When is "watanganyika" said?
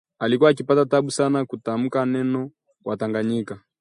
2.85-3.61